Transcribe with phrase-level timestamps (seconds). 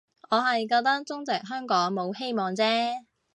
[0.31, 2.63] 我係覺得中殖香港冇希望啫